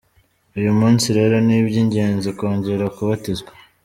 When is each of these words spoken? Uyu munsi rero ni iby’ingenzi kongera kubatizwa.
Uyu 0.57 0.71
munsi 0.79 1.05
rero 1.17 1.35
ni 1.45 1.53
iby’ingenzi 1.59 2.29
kongera 2.37 2.85
kubatizwa. 2.95 3.51